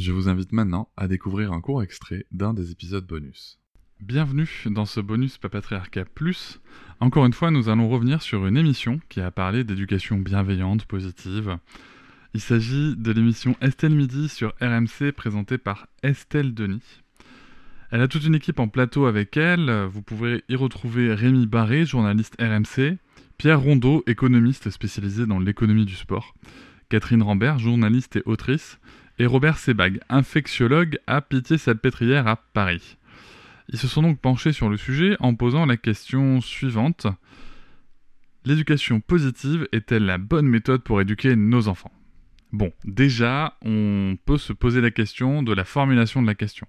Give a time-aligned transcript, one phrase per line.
[0.00, 3.58] Je vous invite maintenant à découvrir un court extrait d'un des épisodes bonus.
[4.00, 6.58] Bienvenue dans ce bonus Papatriarcat Plus.
[7.00, 11.58] Encore une fois, nous allons revenir sur une émission qui a parlé d'éducation bienveillante, positive.
[12.32, 17.02] Il s'agit de l'émission Estelle Midi sur RMC présentée par Estelle Denis.
[17.90, 19.84] Elle a toute une équipe en plateau avec elle.
[19.84, 22.96] Vous pouvez y retrouver Rémi Barré, journaliste RMC,
[23.36, 26.34] Pierre Rondeau, économiste spécialisé dans l'économie du sport,
[26.88, 28.78] Catherine Rambert, journaliste et autrice,
[29.20, 32.96] et Robert Sebag, infectiologue à Pitié-Salpêtrière à Paris.
[33.68, 37.06] Ils se sont donc penchés sur le sujet en posant la question suivante.
[38.46, 41.92] L'éducation positive est-elle la bonne méthode pour éduquer nos enfants?
[42.52, 46.66] Bon, déjà, on peut se poser la question de la formulation de la question.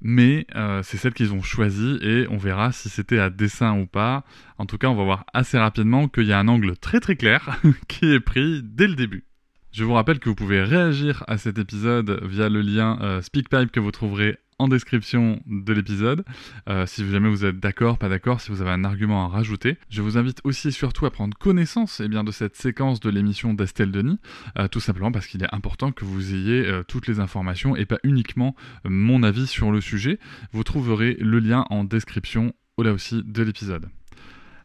[0.00, 3.84] Mais euh, c'est celle qu'ils ont choisie et on verra si c'était à dessin ou
[3.84, 4.24] pas.
[4.56, 7.16] En tout cas, on va voir assez rapidement qu'il y a un angle très très
[7.16, 9.27] clair qui est pris dès le début.
[9.70, 13.70] Je vous rappelle que vous pouvez réagir à cet épisode via le lien euh, SpeakPipe
[13.70, 16.24] que vous trouverez en description de l'épisode.
[16.68, 19.76] Euh, si jamais vous êtes d'accord, pas d'accord, si vous avez un argument à rajouter.
[19.90, 23.52] Je vous invite aussi et surtout à prendre connaissance eh de cette séquence de l'émission
[23.52, 24.18] d'Estelle Denis,
[24.58, 27.98] euh, tout simplement parce qu'il est important que vous ayez toutes les informations et pas
[28.02, 30.18] uniquement mon avis sur le sujet.
[30.50, 33.88] Vous trouverez le lien en description là aussi de l'épisode.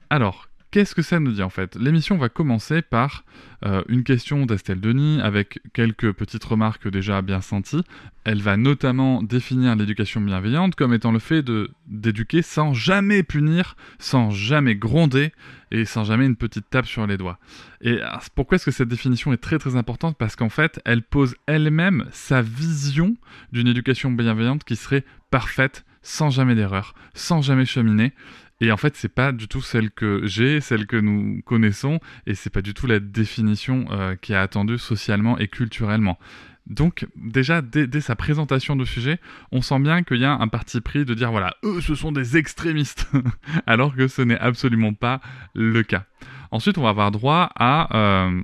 [0.09, 1.75] Alors, Qu'est-ce que ça nous dit en fait?
[1.75, 3.25] L'émission va commencer par
[3.63, 7.83] euh, une question d'Estelle Denis avec quelques petites remarques déjà bien senties.
[8.23, 11.45] Elle va notamment définir l'éducation bienveillante comme étant le fait
[11.85, 15.31] d'éduquer sans jamais punir, sans jamais gronder
[15.69, 17.37] et sans jamais une petite tape sur les doigts.
[17.81, 17.99] Et
[18.33, 20.17] pourquoi est-ce que cette définition est très très importante?
[20.17, 23.15] Parce qu'en fait, elle pose elle-même sa vision
[23.51, 28.11] d'une éducation bienveillante qui serait parfaite, sans jamais d'erreur, sans jamais cheminer.
[28.61, 32.35] Et en fait, c'est pas du tout celle que j'ai, celle que nous connaissons, et
[32.35, 36.17] c'est pas du tout la définition euh, qui est attendue socialement et culturellement.
[36.65, 39.19] Donc déjà, dès, sa présentation du sujet,
[39.51, 42.13] on sent bien qu'il y a un parti pris de dire, voilà, eux, ce sont
[42.13, 43.11] des extrémistes,
[43.67, 45.19] alors que ce n'est absolument pas
[45.53, 46.05] le cas.
[46.51, 47.95] Ensuite, on va avoir droit à...
[47.95, 48.41] Euh,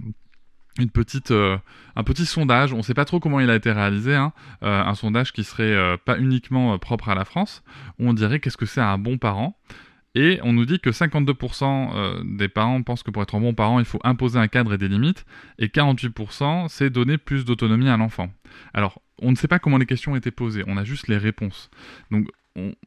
[0.77, 1.57] une petite, euh,
[1.97, 4.31] un petit sondage, on ne sait pas trop comment il a été réalisé, hein.
[4.61, 7.63] un sondage qui serait pas uniquement propre à la France,
[7.99, 9.57] où on dirait qu'est-ce que c'est un bon parent.
[10.15, 13.53] Et on nous dit que 52% euh, des parents pensent que pour être un bon
[13.53, 15.25] parent, il faut imposer un cadre et des limites,
[15.59, 18.31] et 48% c'est donner plus d'autonomie à l'enfant.
[18.73, 21.69] Alors, on ne sait pas comment les questions étaient posées, on a juste les réponses.
[22.09, 22.27] Donc,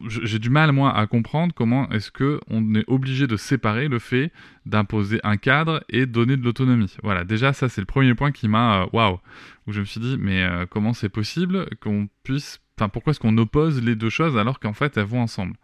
[0.06, 4.32] j'ai du mal, moi, à comprendre comment est-ce qu'on est obligé de séparer le fait
[4.66, 6.94] d'imposer un cadre et donner de l'autonomie.
[7.02, 8.82] Voilà, déjà, ça, c'est le premier point qui m'a...
[8.82, 9.18] Euh, waouh
[9.66, 12.60] Où je me suis dit, mais euh, comment c'est possible qu'on puisse...
[12.78, 15.56] Enfin, pourquoi est-ce qu'on oppose les deux choses alors qu'en fait, elles vont ensemble?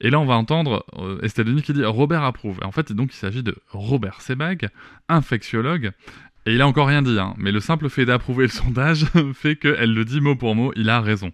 [0.00, 2.58] Et là, on va entendre euh, Estelle qui dit Robert approuve.
[2.62, 4.68] en fait, donc, il s'agit de Robert Sebag,
[5.08, 5.92] infectiologue.
[6.46, 9.04] Et il a encore rien dit, hein, mais le simple fait d'approuver le sondage
[9.34, 11.32] fait qu'elle le dit mot pour mot, il a raison.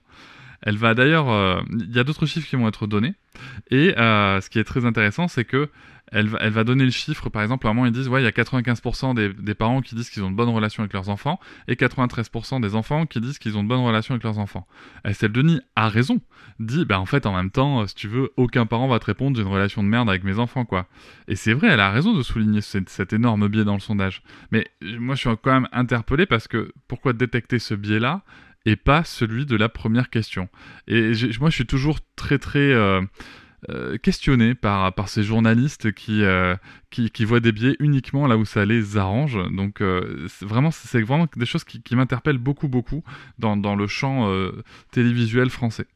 [0.62, 3.14] Elle va d'ailleurs, euh, il y a d'autres chiffres qui vont être donnés,
[3.70, 5.68] et euh, ce qui est très intéressant, c'est que
[6.12, 8.28] elle va, donner le chiffre, par exemple, à un moment ils disent, ouais, il y
[8.28, 11.74] a 95% des, parents qui disent qu'ils ont de bonnes relations avec leurs enfants, et
[11.74, 14.66] 93% des enfants qui disent qu'ils ont de bonnes relations avec leurs enfants.
[15.04, 16.20] Estelle Denis a raison,
[16.60, 19.36] dit, bah en fait, en même temps, si tu veux, aucun parent va te répondre,
[19.36, 20.86] j'ai une relation de merde avec mes enfants, quoi.
[21.26, 24.22] Et c'est vrai, elle a raison de souligner cet, énorme biais dans le sondage.
[24.52, 28.22] Mais moi, je suis quand même interpellé parce que, pourquoi détecter ce biais-là?
[28.66, 30.48] Et pas celui de la première question
[30.88, 32.58] Et moi, je suis toujours très, très...
[32.58, 33.00] Euh,
[33.70, 36.54] euh, questionné par, par ces journalistes qui, euh,
[36.90, 39.38] qui, qui, voient des biais uniquement là où ça les arrange.
[39.50, 39.82] Donc
[40.42, 43.02] vraiment, c'est vraiment des choses qui, qui m'interpellent beaucoup, beaucoup
[43.38, 44.30] dans, dans le champ
[44.92, 45.86] télévisuel français.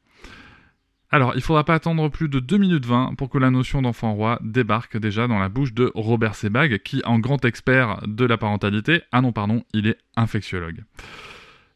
[1.12, 3.82] Alors, il ne faudra pas attendre plus de 2 minutes 20 pour que la notion
[3.82, 8.24] d'enfant roi débarque déjà dans la bouche de Robert Sebag, qui, en grand expert de
[8.24, 10.84] la parentalité, ah non, pardon, il est infectiologue.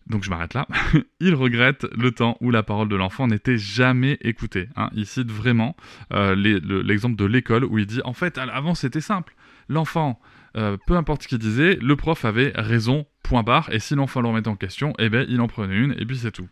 [0.07, 0.67] Donc je m'arrête là.
[1.21, 4.69] il regrette le temps où la parole de l'enfant n'était jamais écoutée.
[4.77, 4.91] Hein.
[4.95, 5.77] Il cite vraiment
[6.13, 9.35] euh, l'exemple de l'école où il dit en fait avant c'était simple.
[9.69, 10.21] L'enfant,
[10.57, 14.21] euh, peu importe ce qu'il disait, le prof avait raison, point barre, et si l'enfant
[14.21, 16.49] le remettait en question, eh ben il en prenait une et puis c'est tout.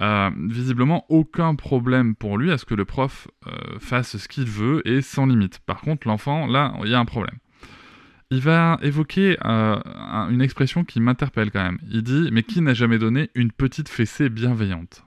[0.00, 3.28] Euh, visiblement, aucun problème pour lui à ce que le prof
[3.80, 5.58] fasse ce qu'il veut et sans limite.
[5.58, 7.36] Par contre, l'enfant, là, il y a un problème
[8.30, 9.78] il va évoquer euh,
[10.30, 11.78] une expression qui m'interpelle quand même.
[11.90, 15.04] Il dit Mais qui n'a jamais donné une petite fessée bienveillante?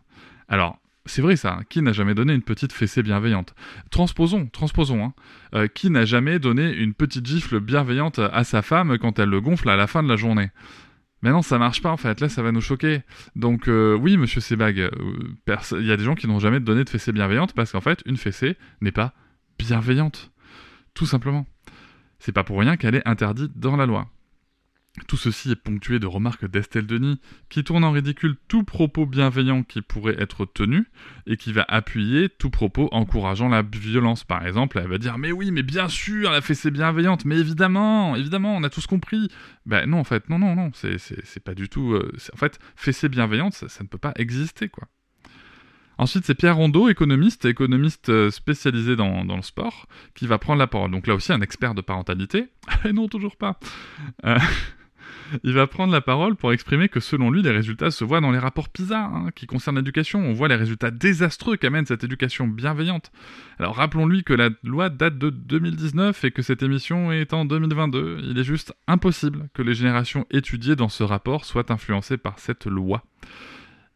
[0.48, 3.54] Alors, c'est vrai ça, qui n'a jamais donné une petite fessée bienveillante?
[3.90, 5.06] Transposons, transposons.
[5.06, 5.14] Hein.
[5.54, 9.42] Euh, qui n'a jamais donné une petite gifle bienveillante à sa femme quand elle le
[9.42, 10.50] gonfle à la fin de la journée?
[11.24, 12.20] Mais non, ça marche pas en fait.
[12.22, 13.02] Là, ça va nous choquer.
[13.36, 14.90] Donc euh, oui, Monsieur Sebag,
[15.48, 18.02] il y a des gens qui n'ont jamais donné de fessée bienveillante parce qu'en fait,
[18.08, 19.14] une fessée n'est pas
[19.60, 20.32] bienveillante,
[20.96, 21.46] tout simplement.
[22.22, 24.08] C'est pas pour rien qu'elle est interdite dans la loi.
[25.08, 27.20] Tout ceci est ponctué de remarques d'Estelle Denis,
[27.50, 30.86] qui tourne en ridicule tout propos bienveillant qui pourrait être tenu,
[31.26, 34.24] et qui va appuyer tout propos encourageant la violence.
[34.24, 37.26] Par exemple, elle va dire Mais oui, mais bien sûr, elle a fait ses bienveillantes,
[37.26, 39.28] mais évidemment, évidemment, on a tous compris.
[39.66, 41.94] Ben non, en fait, non, non, non, c'est pas du tout.
[41.94, 44.88] Euh, en fait, fessée bienveillante, ça ne peut pas exister, quoi.
[46.02, 50.66] Ensuite, c'est Pierre Rondeau, économiste, économiste euh, spécialisé dans, le sport, qui va prendre la
[50.66, 50.90] parole.
[50.90, 52.48] Donc là aussi, un expert de parentalité.
[52.86, 53.60] Et non, toujours pas.
[54.26, 54.40] Euh,
[55.44, 58.32] il va prendre la parole pour exprimer que selon lui, les résultats se voient dans
[58.32, 60.22] les rapports PISA, hein, qui concernent l'éducation.
[60.22, 63.12] On voit les résultats désastreux qu'amène cette éducation bienveillante.
[63.60, 68.22] Alors rappelons-lui que la loi date de 2019 et que cette émission est en 2022.
[68.24, 72.66] Il est juste impossible que les générations étudiées dans ce rapport soient influencées par cette
[72.66, 73.04] loi.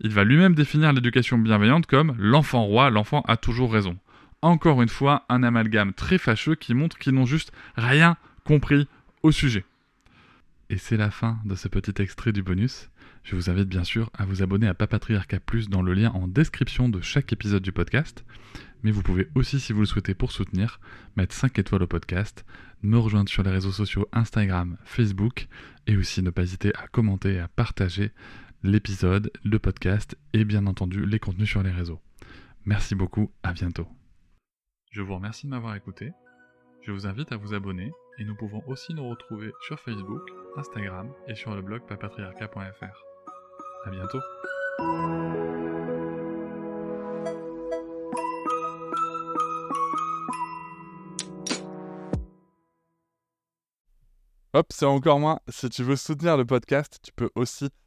[0.02, 3.98] Il va lui-même définir l'éducation bienveillante comme l'enfant roi, l'enfant a toujours raison.
[4.42, 8.88] Encore une fois, un amalgame très fâcheux qui montre qu'ils n'ont juste rien compris
[9.24, 9.66] au sujet.
[10.70, 12.90] Et c'est la fin de ce petit extrait du bonus.
[13.24, 16.28] Je vous invite bien sûr à vous abonner à Papatriarca Plus dans le lien en
[16.28, 18.26] description de chaque épisode du podcast.
[18.84, 20.80] Mais vous pouvez aussi, si vous le souhaitez pour soutenir,
[21.16, 22.46] mettre 5 étoiles au podcast,
[22.84, 25.48] me rejoindre sur les réseaux sociaux Instagram, Facebook,
[25.88, 28.12] et aussi ne pas hésiter à commenter et à partager
[28.66, 32.02] l'épisode, le podcast et bien entendu les contenus sur les réseaux.
[32.66, 33.88] Merci beaucoup, à bientôt.
[34.92, 36.12] Je vous remercie de m'avoir écouté.
[36.82, 40.22] Je vous invite à vous abonner et nous pouvons aussi nous retrouver sur Facebook,
[40.58, 43.04] Instagram et sur le blog papatriarca.fr.
[43.86, 44.20] À bientôt.
[54.54, 55.40] Hop, c'est encore moins.
[55.50, 57.70] Si tu veux soutenir le podcast, tu peux aussi